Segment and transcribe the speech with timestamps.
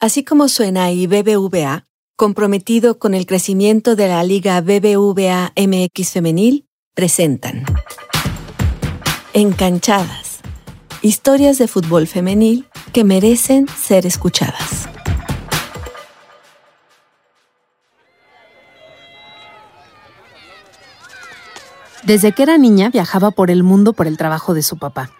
[0.00, 1.84] Así como suena y BBVA,
[2.14, 7.64] comprometido con el crecimiento de la Liga BBVA MX Femenil, presentan
[9.32, 10.38] Encanchadas.
[11.02, 14.88] Historias de fútbol femenil que merecen ser escuchadas.
[22.04, 25.10] Desde que era niña viajaba por el mundo por el trabajo de su papá.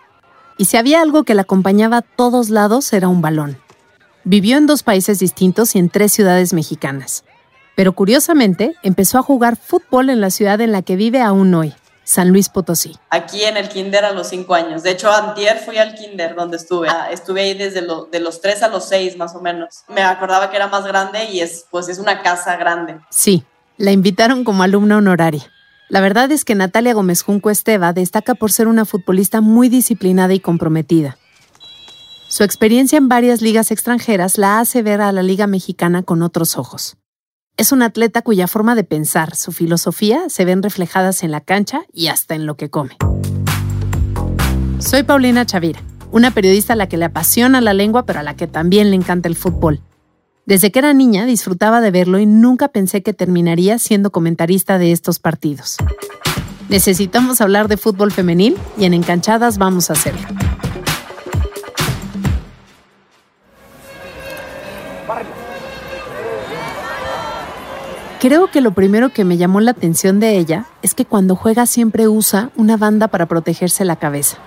[0.57, 3.59] Y si había algo que la acompañaba a todos lados era un balón.
[4.25, 7.25] Vivió en dos países distintos y en tres ciudades mexicanas.
[7.77, 11.75] Pero curiosamente empezó a jugar fútbol en la ciudad en la que vive aún hoy,
[12.03, 12.97] San Luis Potosí.
[13.11, 14.83] Aquí en el kinder a los cinco años.
[14.83, 16.89] De hecho, antier fui al kinder donde estuve.
[16.89, 19.85] Ah, estuve ahí desde de los tres a los seis más o menos.
[19.89, 22.99] Me acordaba que era más grande y es, pues, es una casa grande.
[23.11, 23.45] Sí,
[23.77, 25.45] la invitaron como alumna honoraria.
[25.89, 30.35] La verdad es que Natalia Gómez Junco Esteva destaca por ser una futbolista muy disciplinada
[30.35, 31.18] y comprometida.
[32.31, 36.59] Su experiencia en varias ligas extranjeras la hace ver a la Liga Mexicana con otros
[36.59, 36.99] ojos.
[37.57, 41.81] Es una atleta cuya forma de pensar, su filosofía, se ven reflejadas en la cancha
[41.91, 42.99] y hasta en lo que come.
[44.79, 45.81] Soy Paulina Chavira,
[46.13, 48.97] una periodista a la que le apasiona la lengua pero a la que también le
[48.97, 49.81] encanta el fútbol.
[50.45, 54.93] Desde que era niña disfrutaba de verlo y nunca pensé que terminaría siendo comentarista de
[54.93, 55.79] estos partidos.
[56.69, 60.29] Necesitamos hablar de fútbol femenil y en Encanchadas vamos a hacerlo.
[68.21, 71.67] Creo que lo primero que me llamó la atención de ella es que cuando juega
[71.67, 74.39] siempre usa una banda para protegerse la cabeza.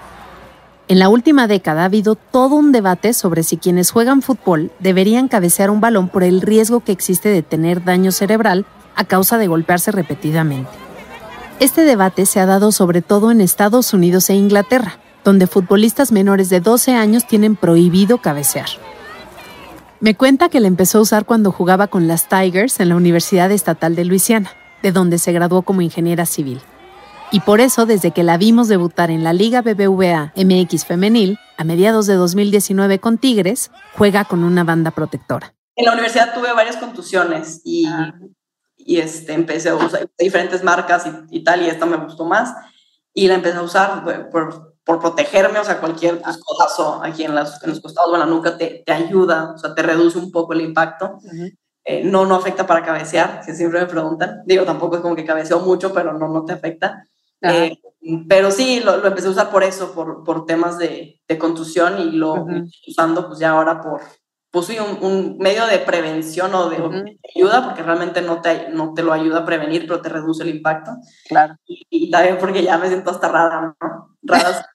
[0.90, 5.30] En la última década ha habido todo un debate sobre si quienes juegan fútbol deberían
[5.30, 8.66] cabecear un balón por el riesgo que existe de tener daño cerebral
[8.98, 10.70] a causa de golpearse repetidamente.
[11.62, 16.50] Este debate se ha dado sobre todo en Estados Unidos e Inglaterra, donde futbolistas menores
[16.50, 18.68] de 12 años tienen prohibido cabecear.
[20.02, 23.52] Me cuenta que la empezó a usar cuando jugaba con las Tigers en la Universidad
[23.52, 26.60] Estatal de Luisiana, de donde se graduó como ingeniera civil.
[27.32, 31.64] Y por eso, desde que la vimos debutar en la Liga BBVA MX Femenil, a
[31.64, 35.54] mediados de 2019 con Tigres, juega con una banda protectora.
[35.76, 38.12] En la universidad tuve varias contusiones y, ah.
[38.78, 42.56] y este, empecé a usar diferentes marcas y, tal, y esta me gustó más.
[43.14, 47.36] Y la empecé a usar por, por protegerme, o sea, cualquier pues, codazo aquí en,
[47.36, 50.18] las, en, los costados o en la nuca te, te, ayuda, o sea, te reduce
[50.18, 51.20] un poco el impacto.
[51.84, 54.42] Eh, no, no afecta para cabecear, que siempre me preguntan.
[54.46, 57.08] Digo, tampoco es como que cabeceo mucho, pero no, no te afecta.
[57.42, 57.76] Eh,
[58.28, 62.12] pero sí, lo, empecé a usar por eso, por, por temas de, de, contusión y
[62.12, 64.02] lo estoy usando pues ya ahora por,
[64.52, 69.02] pues sí, un, medio de prevención o de, ayuda, porque realmente no te, no te
[69.02, 70.92] lo ayuda a prevenir, pero te reduce el impacto.
[71.30, 71.56] Claro.
[71.66, 74.18] Y, también porque ya me siento hasta rara, ¿no?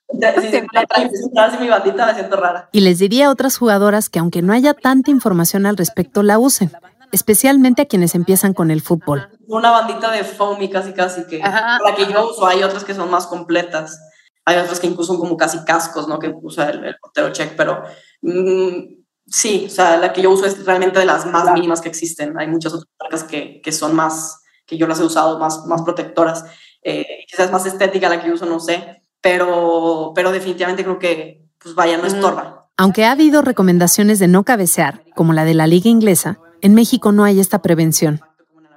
[0.08, 0.40] Rara.
[0.40, 2.68] si, si, mi bandita me siento rara.
[2.72, 6.38] Y les diría a otras jugadoras que aunque no haya tanta información al respecto, la
[6.38, 6.72] usen,
[7.12, 11.94] especialmente a quienes empiezan con el fútbol una bandita de foamy casi casi que la
[11.96, 14.00] que yo uso, hay otras que son más completas,
[14.44, 16.18] hay otras que incluso son como casi cascos, ¿no?
[16.18, 17.82] Que usa el, el portero check, pero
[18.22, 21.88] mm, sí, o sea, la que yo uso es realmente de las más mínimas que
[21.88, 22.38] existen.
[22.38, 25.82] Hay muchas otras marcas que, que son más, que yo las he usado más, más
[25.82, 26.44] protectoras.
[26.82, 31.42] Eh, quizás más estética la que yo uso, no sé, pero, pero definitivamente creo que,
[31.58, 32.68] pues vaya, no estorba.
[32.76, 37.10] Aunque ha habido recomendaciones de no cabecear, como la de la liga inglesa, en México
[37.12, 38.20] no hay esta prevención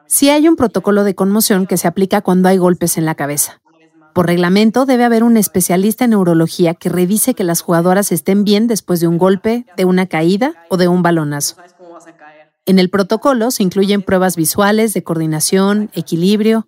[0.09, 3.61] sí hay un protocolo de conmoción que se aplica cuando hay golpes en la cabeza.
[4.13, 8.67] Por reglamento debe haber un especialista en neurología que revise que las jugadoras estén bien
[8.67, 11.57] después de un golpe, de una caída o de un balonazo.
[12.65, 16.67] En el protocolo se incluyen pruebas visuales de coordinación, equilibrio,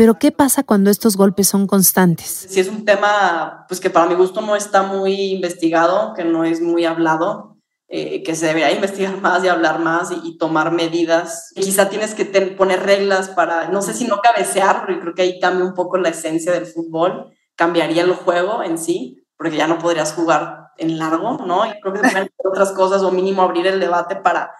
[0.00, 2.46] pero ¿qué pasa cuando estos golpes son constantes?
[2.48, 6.42] Si es un tema pues que para mi gusto no está muy investigado, que no
[6.42, 11.52] es muy hablado, eh, que se debería investigar más y hablar más y, tomar medidas.
[11.54, 15.38] Quizá tienes que poner reglas para, no sé si no cabecear, porque creo que ahí
[15.38, 19.78] cambia un poco la esencia del fútbol, cambiaría el juego en sí, porque ya no
[19.78, 21.66] podrías jugar en largo, ¿no?
[21.66, 24.50] Y creo que se pueden otras cosas o mínimo abrir el debate para,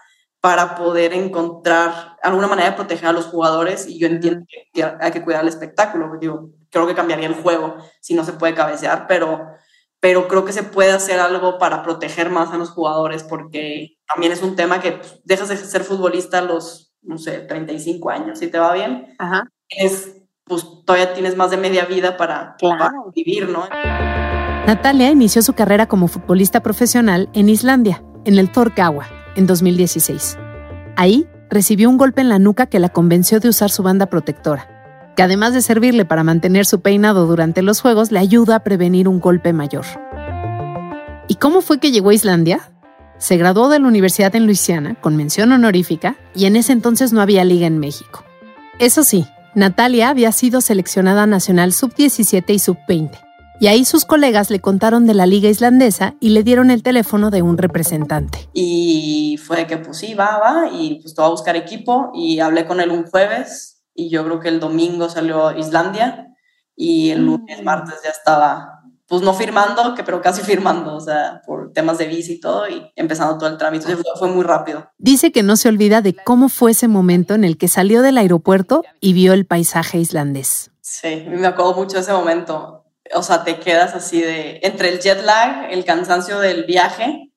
[0.41, 5.11] para poder encontrar alguna manera de proteger a los jugadores y yo entiendo que hay
[5.11, 9.05] que cuidar el espectáculo, digo, creo que cambiaría el juego si no se puede cabecear,
[9.07, 9.45] pero
[10.01, 14.33] pero creo que se puede hacer algo para proteger más a los jugadores, porque también
[14.33, 18.39] es un tema que pues, dejas de ser futbolista a los, no sé, 35 años,
[18.39, 19.15] si te va bien,
[19.69, 22.57] es, pues todavía tienes más de media vida para,
[23.13, 23.69] vivir, ¿no?
[24.65, 30.37] Natalia inició su carrera como futbolista profesional en Islandia, en el Thorkawa, en 2016.
[30.95, 34.81] Ahí recibió un golpe en la nuca que la convenció de usar su banda protectora
[35.15, 39.07] que además de servirle para mantener su peinado durante los juegos, le ayuda a prevenir
[39.07, 39.85] un golpe mayor.
[41.27, 42.67] ¿Y cómo fue que llegó a Islandia?
[43.17, 47.21] se graduó de la universidad en Luisiana con mención honorífica y en ese entonces no
[47.21, 48.23] había liga en México.
[48.79, 53.11] Eso sí, Natalia había sido seleccionada nacional sub-17 y sub-20
[53.61, 57.29] y ahí sus colegas le contaron de la liga islandesa y le dieron el teléfono
[57.29, 58.49] de un representante.
[58.53, 62.65] Y fue que pues sí, va, va, y pues te a buscar equipo y hablé
[62.65, 66.33] con él un jueves y yo creo que el domingo salió Islandia
[66.75, 67.63] y el lunes, mm.
[67.63, 72.07] martes ya estaba, pues no firmando, que pero casi firmando, o sea, por temas de
[72.07, 73.95] visa y todo y empezando todo el trámite.
[73.95, 74.89] Fue, fue muy rápido.
[74.97, 78.17] Dice que no se olvida de cómo fue ese momento en el que salió del
[78.17, 80.71] aeropuerto y vio el paisaje islandés.
[80.81, 82.80] Sí, me acuerdo mucho de ese momento
[83.13, 87.31] o sea, te quedas así de, entre el jet lag, el cansancio del viaje,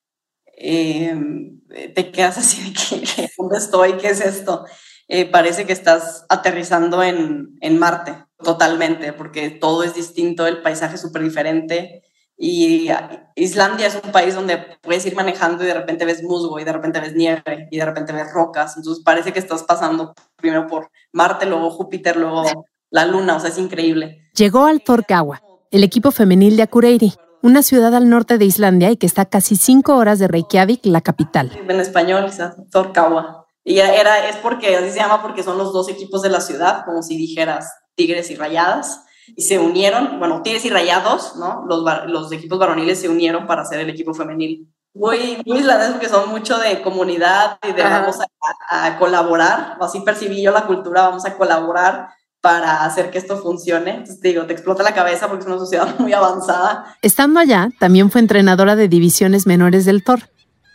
[0.46, 1.60] em,
[1.94, 3.94] te quedas así de, que, ¿dónde estoy?
[3.94, 4.64] ¿Qué es esto?
[5.08, 10.94] Eh, parece que estás aterrizando en, en, Marte totalmente, porque todo es distinto, el paisaje
[10.94, 12.02] es súper diferente.
[12.36, 12.88] Y
[13.36, 16.72] Islandia es un país donde puedes ir manejando y de repente ves musgo y de
[16.72, 18.76] repente ves nieve y de repente ves rocas.
[18.76, 23.36] Entonces parece que estás pasando primero por Marte, luego Júpiter, luego la Luna.
[23.36, 24.28] O sea, es increíble.
[24.34, 25.40] Llegó al Torcawa,
[25.74, 29.56] el equipo femenil de Akureyri, una ciudad al norte de Islandia y que está casi
[29.56, 31.50] cinco horas de Reykjavik, la capital.
[31.68, 32.30] En español,
[32.70, 33.48] Torcawa.
[33.64, 36.84] Y era, es porque, así se llama porque son los dos equipos de la ciudad,
[36.84, 39.04] como si dijeras Tigres y Rayadas,
[39.34, 41.64] y se unieron, bueno, Tigres y Rayados, ¿no?
[41.66, 44.72] Los, los equipos varoniles se unieron para hacer el equipo femenil.
[44.94, 49.98] Muy, muy islandés porque son mucho de comunidad y de vamos a, a, colaborar, así
[50.02, 52.10] percibí yo la cultura, vamos a colaborar
[52.44, 53.92] para hacer que esto funcione.
[53.92, 56.94] Entonces, te digo, te explota la cabeza porque es una sociedad muy avanzada.
[57.00, 60.28] Estando allá, también fue entrenadora de divisiones menores del TOR.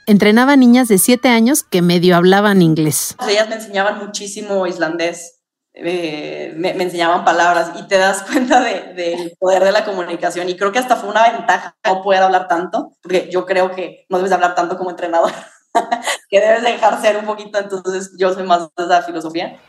[0.07, 3.15] Entrenaba niñas de 7 años que medio hablaban inglés.
[3.29, 5.43] Ellas me enseñaban muchísimo islandés,
[5.75, 10.49] eh, me, enseñaban palabras y te das cuenta del de, poder de la comunicación.
[10.49, 14.07] Y creo que hasta fue una ventaja no poder hablar tanto, porque yo creo que
[14.09, 15.31] no debes hablar tanto como entrenador,
[16.31, 17.59] que debes dejar ser un poquito.
[17.59, 19.59] Entonces, yo soy más de esa filosofía.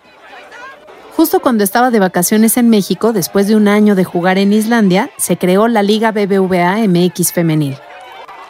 [1.21, 5.11] Justo cuando estaba de vacaciones en México, después de un año de jugar en Islandia,
[5.19, 7.77] se creó la Liga BBVA MX Femenil.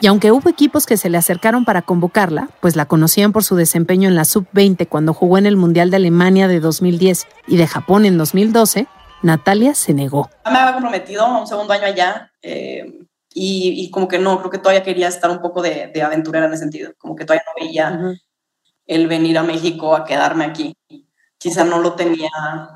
[0.00, 3.56] Y aunque hubo equipos que se le acercaron para convocarla, pues la conocían por su
[3.56, 7.66] desempeño en la Sub-20 cuando jugó en el Mundial de Alemania de 2010 y de
[7.66, 8.86] Japón en 2012,
[9.22, 10.30] Natalia se negó.
[10.44, 13.00] Me había comprometido a un segundo año allá eh,
[13.34, 16.62] y, como que no, creo que todavía quería estar un poco de, aventurera en ese
[16.62, 18.20] sentido, como que todavía no veía
[18.86, 20.76] el venir a México a quedarme aquí
[21.40, 22.30] quizá no lo tenía,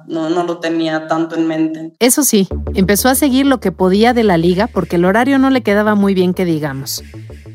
[0.07, 1.93] no, no lo tenía tanto en mente.
[1.99, 5.51] Eso sí, empezó a seguir lo que podía de la liga porque el horario no
[5.51, 7.05] le quedaba muy bien que digamos.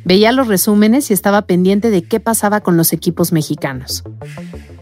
[0.05, 4.03] Veía los resúmenes y estaba pendiente de qué pasaba con los equipos mexicanos.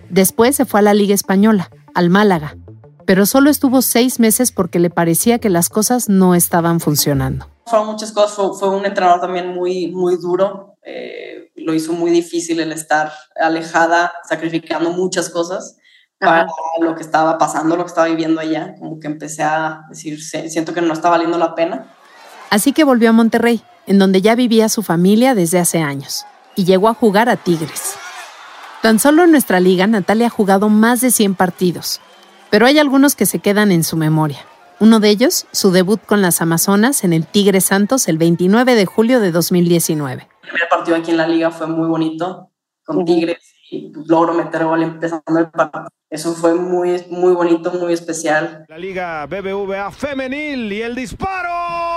[0.10, 2.58] Después se fue a la Liga Española, al Málaga,
[3.06, 7.48] pero solo estuvo seis meses porque le parecía que las cosas no estaban funcionando.
[7.68, 12.60] Fueron muchas cosas, fue, un entrenador también muy, muy duro, eh, lo hizo muy difícil
[12.60, 15.78] el estar alejada, sacrificando muchas cosas
[16.20, 16.48] para
[16.82, 20.74] lo que estaba pasando, lo que estaba viviendo allá, como que empecé a decir, siento
[20.74, 21.94] que no está valiendo la pena.
[22.50, 26.26] Así que volvió a Monterrey, en donde ya vivía su familia desde hace años,
[26.56, 27.96] y llegó a jugar a Tigres.
[28.82, 32.00] Tan solo en nuestra liga, Natalia ha jugado más de 100 partidos,
[32.50, 34.40] pero hay algunos que se quedan en su memoria.
[34.80, 38.86] Uno de ellos, su debut con las Amazonas en el Tigres Santos el 29 de
[38.86, 40.28] julio de 2019.
[40.44, 42.52] El primer partido aquí en la liga fue muy bonito,
[42.86, 45.90] con Tigres, y logro meter gol empezando el partido.
[46.10, 48.66] Eso fue muy, muy bonito, muy especial.
[48.70, 51.97] La Liga BBVA Femenil y el disparo.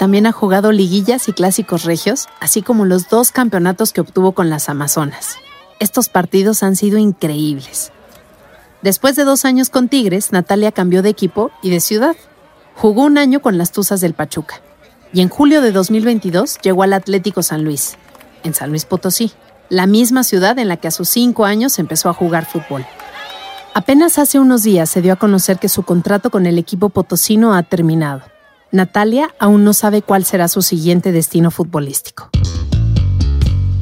[0.00, 4.48] También ha jugado liguillas y clásicos regios, así como los dos campeonatos que obtuvo con
[4.48, 5.36] las Amazonas.
[5.78, 7.92] Estos partidos han sido increíbles.
[8.80, 12.16] Después de dos años con Tigres, Natalia cambió de equipo y de ciudad.
[12.76, 14.62] Jugó un año con las Tuzas del Pachuca.
[15.12, 17.98] Y en julio de 2022 llegó al Atlético San Luis,
[18.42, 19.32] en San Luis Potosí,
[19.68, 22.86] la misma ciudad en la que a sus cinco años empezó a jugar fútbol.
[23.74, 27.52] Apenas hace unos días se dio a conocer que su contrato con el equipo potosino
[27.52, 28.22] ha terminado.
[28.72, 32.30] Natalia aún no sabe cuál será su siguiente destino futbolístico.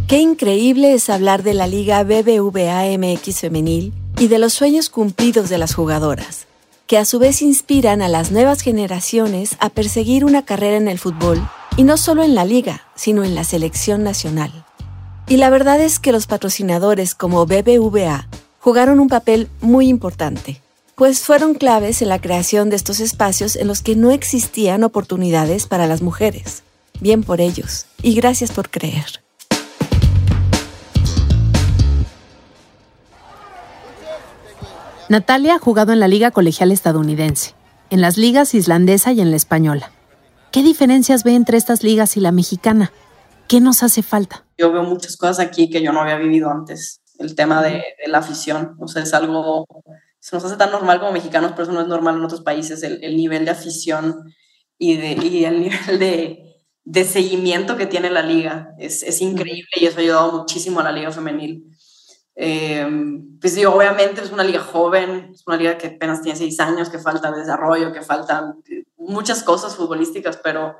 [0.07, 5.51] Qué increíble es hablar de la Liga BBVA MX femenil y de los sueños cumplidos
[5.51, 6.47] de las jugadoras,
[6.87, 10.99] que a su vez inspiran a las nuevas generaciones a perseguir una carrera en el
[10.99, 14.65] fútbol, y no solo en la liga, sino en la selección nacional.
[15.29, 18.27] Y la verdad es que los patrocinadores como BBVA
[18.59, 20.63] jugaron un papel muy importante
[20.99, 25.69] pues fueron claves en la creación de estos espacios en los que no existían oportunidades
[25.69, 26.65] para las mujeres.
[27.01, 29.23] Bien por ellos, y gracias por creer.
[35.09, 37.55] Natalia ha jugado en la Liga Colegial Estadounidense,
[37.91, 39.93] en las ligas islandesa y en la española.
[40.51, 42.93] ¿Qué diferencias ve entre estas ligas y la mexicana?
[43.47, 44.45] ¿Qué nos hace falta?
[44.59, 47.01] Yo veo muchas cosas aquí que yo no había vivido antes.
[47.21, 49.65] El tema de, la afición, o sea, es algo,
[50.21, 52.83] se nos hace tan normal como mexicanos, pero eso no es normal en otros países,
[52.83, 54.35] el, nivel de afición
[54.79, 58.75] y, de, y el nivel de, de, seguimiento que tiene la liga.
[58.79, 61.69] Es, es increíble y eso ha ayudado muchísimo a la liga femenil.
[62.41, 62.87] Eh,
[63.41, 66.89] pues digo, obviamente es una liga joven, es una liga que apenas tiene seis años,
[66.89, 68.63] que falta desarrollo, que faltan
[68.97, 70.77] muchas cosas futbolísticas, pero,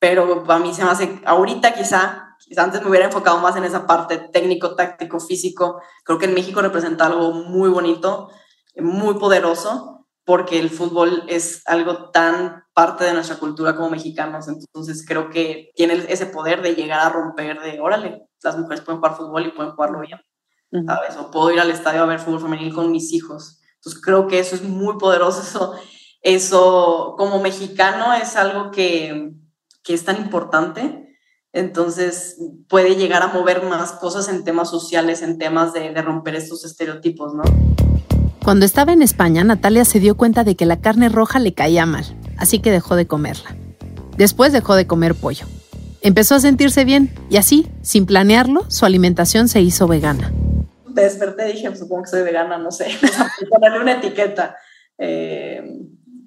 [0.00, 3.62] pero a mí se me hace, ahorita quizá, quizá antes me hubiera enfocado más en
[3.62, 5.80] esa parte técnico, táctico, físico.
[6.04, 8.30] Creo que en México representa algo muy bonito,
[8.76, 14.48] muy poderoso, porque el fútbol es algo tan parte de nuestra cultura como mexicanos.
[14.48, 19.00] Entonces creo que tiene ese poder de llegar a romper de, órale, las mujeres pueden
[19.00, 20.20] jugar fútbol y pueden jugarlo bien.
[20.84, 21.16] ¿sabes?
[21.16, 23.60] O puedo ir al estadio a ver fútbol femenil con mis hijos.
[23.76, 25.40] Entonces creo que eso es muy poderoso.
[25.42, 25.74] Eso,
[26.20, 29.32] eso como mexicano es algo que,
[29.82, 31.16] que es tan importante.
[31.52, 32.36] Entonces
[32.68, 36.64] puede llegar a mover más cosas en temas sociales, en temas de, de romper estos
[36.64, 37.44] estereotipos, ¿no?
[38.46, 41.84] Cuando estaba en España, Natalia se dio cuenta de que la carne roja le caía
[41.84, 42.04] mal,
[42.38, 43.54] así que dejó de comerla.
[44.16, 45.44] Después dejó de comer pollo.
[46.00, 50.32] Empezó a sentirse bien y así, sin planearlo, su alimentación se hizo vegana
[51.02, 52.86] desperté y dije, pues, supongo que soy vegana, no sé,
[53.50, 54.56] ponerle una etiqueta.
[54.98, 55.62] Eh,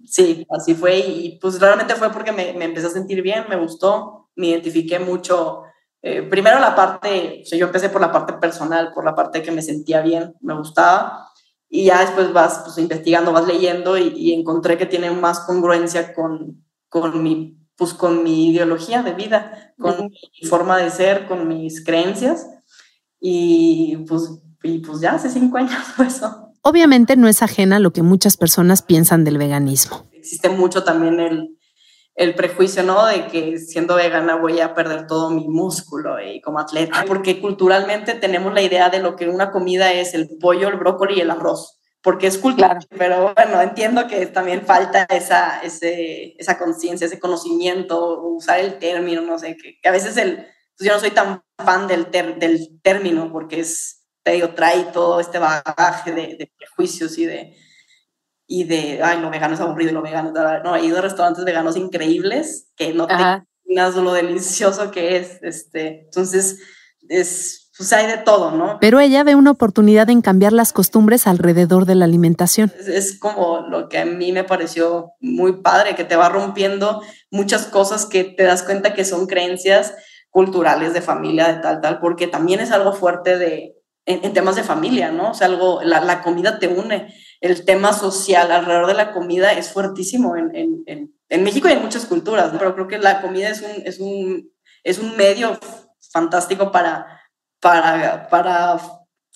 [0.05, 3.57] sí, así fue y pues realmente fue porque me, me, empecé a sentir bien, me
[3.57, 5.63] gustó, me identifiqué mucho.
[6.01, 9.41] Eh, primero la parte, o sea, yo empecé por la parte personal, por la parte
[9.41, 11.28] que me sentía bien, me gustaba,
[11.69, 16.13] y ya después vas pues, investigando, vas leyendo y, y encontré que tiene más congruencia
[16.13, 21.47] con, con, mi, pues, con mi ideología de vida, con mi forma de ser, con
[21.47, 22.47] mis creencias.
[23.21, 26.53] Y pues y pues ya hace cinco años fue eso.
[26.61, 30.09] Obviamente no es ajena a lo que muchas personas piensan del veganismo.
[30.11, 31.57] Existe mucho también el,
[32.15, 33.05] el prejuicio, ¿no?
[33.05, 38.13] De que siendo vegana voy a perder todo mi músculo y como atleta, porque culturalmente
[38.13, 41.31] tenemos la idea de lo que una comida es el pollo, el brócoli y el
[41.31, 47.19] arroz, porque es cultural, pero bueno, entiendo que también falta esa, ese, esa conciencia, ese
[47.19, 50.45] conocimiento, usar el término, no sé, que, a veces el,
[50.77, 53.99] pues yo no soy tan fan del, del término porque es
[54.55, 57.55] trae todo este bagaje de, prejuicios y de,
[58.51, 61.77] y de, ay, lo vegano es aburrido lo vegano, no, he ido a restaurantes veganos
[61.77, 66.59] increíbles que no te imaginas lo delicioso que es, este, entonces,
[67.07, 68.79] es, pues hay de todo, ¿no?
[68.81, 72.73] Pero ella ve una oportunidad en cambiar las costumbres alrededor de la alimentación.
[72.79, 77.03] Es, es, como lo que a mí me pareció muy padre, que te va rompiendo
[77.29, 79.93] muchas cosas que te das cuenta que son creencias
[80.31, 83.75] culturales de familia, de tal, tal, porque también es algo fuerte de,
[84.09, 85.31] en, temas de familia, ¿no?
[85.31, 87.13] O sea, algo, la, la, comida te une.
[87.41, 90.51] El tema social alrededor de la comida es fuertísimo en,
[90.85, 92.59] en, en México y en muchas culturas, ¿no?
[92.59, 94.51] pero creo que la comida es un, es un,
[94.83, 95.57] es un medio
[96.11, 97.21] fantástico para,
[97.59, 98.79] para, para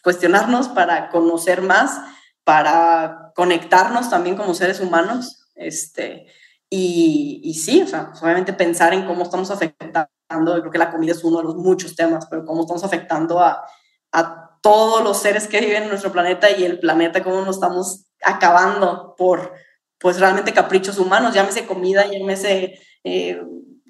[0.03, 2.01] cuestionarnos, para conocer más,
[2.43, 5.51] para conectarnos también como seres humanos.
[5.55, 6.25] Este,
[6.69, 11.11] y, y sí, o sea, obviamente pensar en cómo estamos afectando, creo que la comida
[11.11, 13.63] es uno de los muchos temas, pero cómo estamos afectando a,
[14.11, 18.05] a todos los seres que viven en nuestro planeta y el planeta, cómo nos estamos
[18.23, 19.51] acabando por,
[19.99, 23.41] pues realmente caprichos humanos, llámese comida, llámese eh,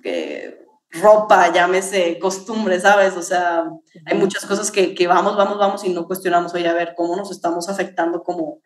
[0.03, 3.15] eh, ropa, llámese costumbre, ¿sabes?
[3.15, 3.65] O sea,
[4.03, 7.15] hay muchas cosas que, que, vamos, vamos, vamos y no cuestionamos, oye, a ver, cómo
[7.15, 8.57] nos estamos afectando como,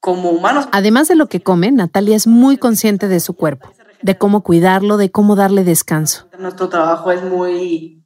[0.00, 0.66] como humanos.
[0.72, 4.96] Además de lo que come, Natalia es muy consciente de su cuerpo, de cómo cuidarlo,
[4.96, 6.28] de cómo darle descanso.
[6.38, 8.02] Nuestro trabajo es muy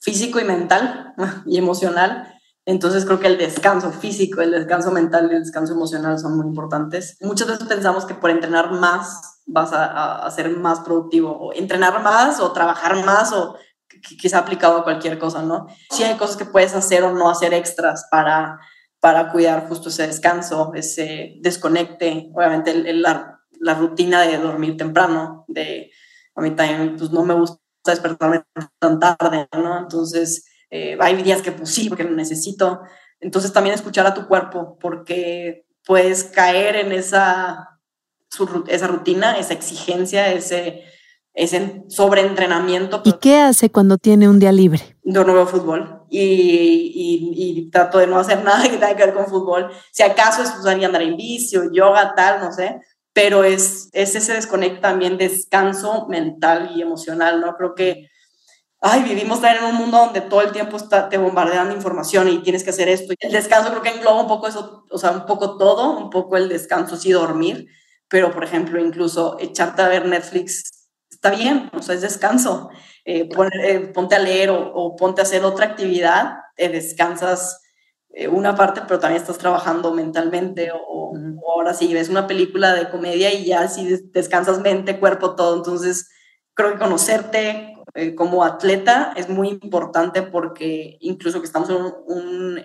[0.00, 1.14] físico y mental
[1.46, 2.31] y emocional
[2.64, 6.46] entonces creo que el descanso físico, el descanso mental y el descanso emocional son muy
[6.46, 7.16] importantes.
[7.20, 12.38] Muchas veces pensamos que por entrenar más vas a, ser más productivo, o entrenar más
[12.40, 13.56] o trabajar más o
[14.00, 15.66] quizá aplicado a cualquier cosa, ¿no?
[15.90, 18.60] Sí hay cosas que puedes hacer o no hacer extras para,
[19.00, 25.90] para cuidar justo ese descanso, ese desconecte, obviamente la, la, rutina de dormir temprano, de
[26.34, 28.44] a mí también pues no me gusta despertarme
[28.78, 29.78] tan tarde, ¿no?
[29.78, 32.80] Entonces eh, hay días que pues sí, porque lo necesito.
[33.20, 37.78] Entonces también escuchar a tu cuerpo, porque puedes caer en esa,
[38.68, 40.82] esa rutina, esa exigencia, ese,
[41.34, 43.02] es en sobreentrenamiento.
[43.04, 44.96] ¿Y qué hace cuando tiene un día libre?
[45.04, 49.04] Yo no veo fútbol y, y, y, trato de no hacer nada que tenga que
[49.04, 49.70] ver con fútbol.
[49.92, 52.80] Si acaso es usar y andar en bici o yoga, tal, no sé,
[53.12, 57.56] pero es, es ese desconecto también, descanso mental y emocional, ¿no?
[57.56, 58.08] Creo que,
[58.82, 62.42] ay, vivimos en un mundo donde todo el tiempo está, te bombardean de información y
[62.42, 63.14] tienes que hacer esto.
[63.18, 66.36] El descanso creo que engloba un poco eso, o sea, un poco todo, un poco
[66.36, 67.68] el descanso, sí dormir,
[68.08, 72.70] pero por ejemplo, incluso echarte a ver Netflix está bien, o sea, es descanso.
[73.04, 73.28] Eh,
[73.64, 77.60] eh, ponte a leer o, ponte a hacer otra actividad, eh, descansas
[78.30, 80.70] una parte, pero también estás trabajando mentalmente.
[80.72, 81.14] O,
[81.54, 85.56] ahora sí, ves una película de comedia y ya sí descansas mente, cuerpo, todo.
[85.56, 86.10] Entonces,
[86.52, 87.71] creo que conocerte
[88.16, 92.62] como atleta es muy importante porque incluso que estamos en un,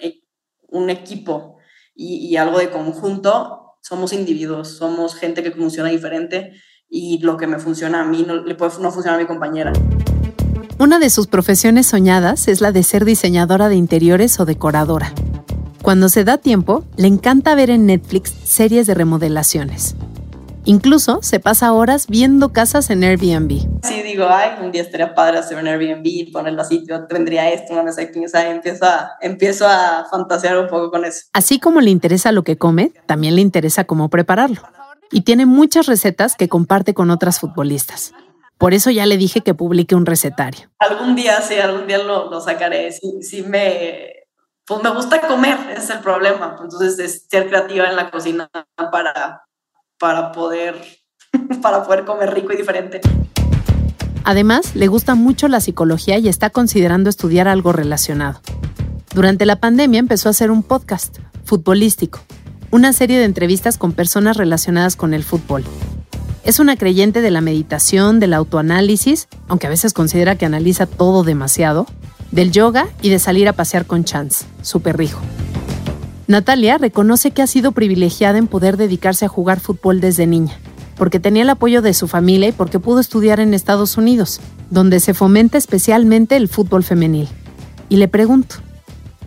[0.70, 1.58] un, equipo
[1.94, 6.54] y, y algo de conjunto, somos individuos, somos gente que funciona diferente
[6.90, 9.74] y lo que me funciona a mí no le puede no funcionar a mi compañera.
[10.80, 15.12] Una de sus profesiones soñadas es la de ser diseñadora de interiores o decoradora.
[15.82, 19.96] Cuando se da tiempo, le encanta ver en Netflix series de remodelaciones.
[20.68, 23.62] Incluso se pasa horas viendo casas en Airbnb.
[23.84, 27.72] Sí, digo, ay, un día estaría padre hacer un Airbnb, ponerlo así, yo tendría esto,
[27.72, 31.22] una mesa de empiezo a, empiezo a fantasear un poco con eso.
[31.32, 34.62] Así como le interesa lo que come, también le interesa cómo prepararlo
[35.10, 38.14] y tiene muchas recetas que comparte con otras futbolistas.
[38.58, 40.70] Por eso ya le dije que publique un recetario.
[40.80, 42.92] Algún día sí, algún día lo, sacaré.
[42.92, 44.28] Sí, me,
[44.66, 46.58] pues me gusta comer, es el problema.
[46.62, 48.50] Entonces es ser creativa en la cocina
[48.92, 49.47] para,
[50.00, 50.76] para, poder,
[51.62, 53.02] para poder comer rico y diferente.
[54.24, 58.42] Además, le gusta mucho la psicología y está considerando estudiar algo relacionado.
[59.14, 62.20] Durante la pandemia empezó a hacer un podcast futbolístico
[62.72, 65.64] una serie de entrevistas con personas relacionadas con el fútbol.
[66.44, 71.24] Es una creyente de la meditación, del autoanálisis, aunque a veces considera que analiza todo
[71.24, 71.88] demasiado,
[72.32, 75.22] del yoga y de salir a pasear con Chance, su perrijo.
[76.28, 80.60] Natalia reconoce que ha sido privilegiada en poder dedicarse a jugar fútbol desde niña,
[80.98, 85.00] porque tenía el apoyo de su familia y porque pudo estudiar en Estados Unidos, donde
[85.00, 87.30] se fomenta especialmente el fútbol femenil.
[87.88, 88.58] Y le pregunto,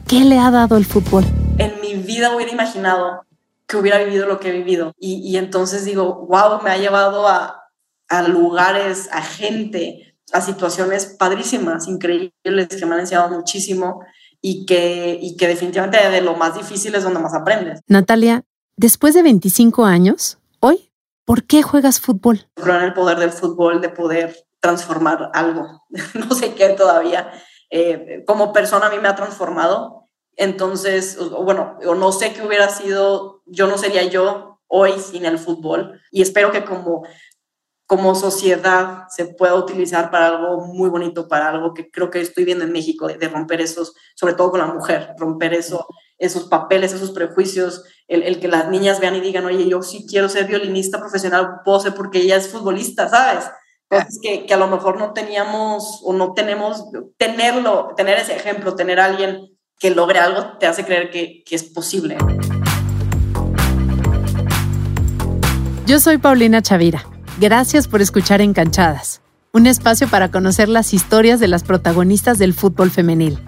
[0.07, 1.25] ¿qué le ha dado el fútbol?
[1.57, 3.24] En mi vida hubiera imaginado
[3.66, 4.92] que hubiera vivido lo que he vivido.
[4.98, 7.62] Y, entonces digo, wow, me ha llevado a,
[8.11, 14.05] a, lugares, a gente, a situaciones padrísimas, increíbles, que me han enseñado muchísimo
[14.40, 17.81] y que, y que definitivamente de lo más difícil es donde más aprendes.
[17.87, 18.44] Natalia,
[18.76, 20.90] después de 25 años, hoy,
[21.24, 22.46] ¿por qué juegas fútbol?
[22.57, 27.31] En el poder del fútbol, de poder transformar algo, no sé qué todavía.
[27.70, 30.00] Eh, como persona a mí me ha transformado
[30.40, 35.38] entonces, bueno, o no sé qué hubiera sido, yo no sería yo hoy sin el
[35.38, 37.07] fútbol y espero que como,
[37.90, 42.44] como sociedad se pueda utilizar para algo muy bonito, para algo que creo que estoy
[42.44, 46.92] viendo en México, de, romper esos, sobre todo con la mujer, romper eso, esos papeles,
[46.92, 51.00] esos prejuicios, el, que las niñas vean y digan, oye, yo sí quiero ser violinista
[51.00, 53.50] profesional, puedo porque ella es futbolista, ¿sabes?
[53.90, 56.85] Entonces, que, que, a lo mejor no teníamos o no tenemos,
[57.16, 62.18] tenerlo, tener ese ejemplo, tener alguien que logre algo te hace creer que, es posible.
[65.87, 67.05] Yo soy Paulina Chavira.
[67.40, 69.22] Gracias por escuchar Encanchadas,
[69.53, 73.38] un espacio para conocer las historias de las protagonistas del fútbol femenil.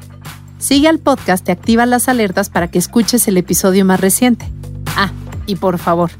[0.57, 4.51] Sigue al podcast y activa las alertas para que escuches el episodio más reciente.
[4.97, 5.13] Ah,
[5.45, 6.11] y por favor,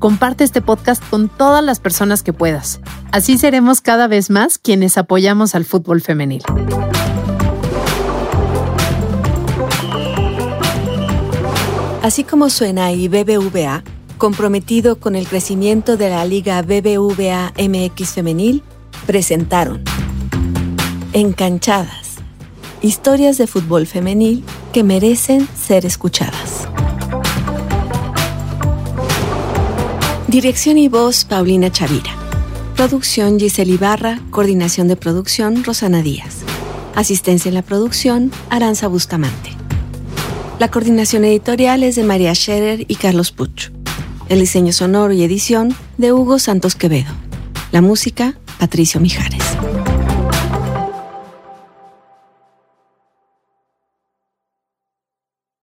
[0.00, 2.80] comparte este podcast con todas las personas que puedas.
[3.12, 6.42] Así seremos cada vez más quienes apoyamos al fútbol femenil.
[12.02, 13.84] Así como suena y BBVA,
[14.20, 18.62] comprometido con el crecimiento de la Liga BBVA MX Femenil,
[19.06, 19.82] presentaron
[21.14, 22.16] Encanchadas,
[22.82, 26.68] historias de fútbol femenil que merecen ser escuchadas.
[30.28, 32.14] Dirección y voz Paulina Chavira.
[32.76, 36.40] Producción Giselle Ibarra, coordinación de producción Rosana Díaz.
[36.94, 39.50] Asistencia en la producción Aranza Bustamante.
[40.58, 43.79] La coordinación editorial es de María Scherer y Carlos Puch.
[44.30, 47.12] El diseño sonoro y edición de Hugo Santos Quevedo.
[47.72, 49.42] La música, Patricio Mijares.